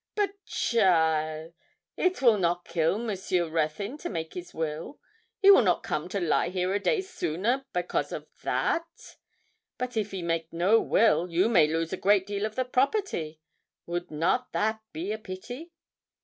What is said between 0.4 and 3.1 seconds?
cheaile, it will not kill